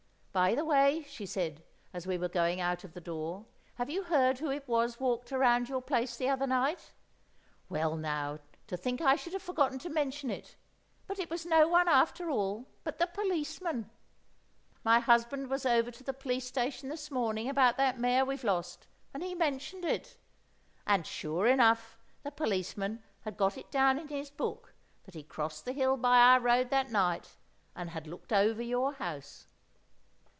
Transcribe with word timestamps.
"By 0.33 0.55
the 0.55 0.63
way," 0.63 1.03
she 1.09 1.25
said, 1.25 1.61
as 1.93 2.07
we 2.07 2.17
were 2.17 2.29
going 2.29 2.61
out 2.61 2.85
of 2.85 2.93
the 2.93 3.01
door, 3.01 3.47
"have 3.75 3.89
you 3.89 4.03
heard 4.03 4.39
who 4.39 4.49
it 4.49 4.65
was 4.65 4.97
walked 4.97 5.33
around 5.33 5.67
your 5.67 5.81
place 5.81 6.15
the 6.15 6.29
other 6.29 6.47
night? 6.47 6.93
Well, 7.67 7.97
now, 7.97 8.39
to 8.67 8.77
think 8.77 9.01
I 9.01 9.17
should 9.17 9.33
have 9.33 9.41
forgotten 9.41 9.77
to 9.79 9.89
mention 9.89 10.29
it, 10.29 10.55
but 11.05 11.19
it 11.19 11.29
was 11.29 11.45
no 11.45 11.67
one, 11.67 11.89
after 11.89 12.29
all, 12.29 12.69
but 12.85 12.97
the 12.97 13.07
policeman! 13.07 13.89
My 14.85 14.99
husband 14.99 15.49
was 15.49 15.65
over 15.65 15.91
to 15.91 16.01
the 16.01 16.13
police 16.13 16.45
station 16.47 16.87
this 16.87 17.11
morning 17.11 17.49
about 17.49 17.75
that 17.75 17.99
mare 17.99 18.23
we've 18.23 18.45
lost, 18.45 18.87
and 19.13 19.21
he 19.21 19.35
mentioned 19.35 19.83
it; 19.83 20.15
and, 20.87 21.05
sure 21.05 21.45
enough, 21.45 21.97
the 22.23 22.31
policeman 22.31 23.03
had 23.25 23.35
got 23.35 23.57
it 23.57 23.69
down 23.69 23.99
in 23.99 24.07
his 24.07 24.29
book 24.29 24.73
that 25.03 25.13
he 25.13 25.23
crossed 25.23 25.65
the 25.65 25.73
hill 25.73 25.97
by 25.97 26.19
our 26.21 26.39
road 26.39 26.69
that 26.69 26.89
night, 26.89 27.35
and 27.75 27.89
had 27.89 28.07
looked 28.07 28.31
over 28.31 28.61
your 28.61 28.93
house." 28.93 29.49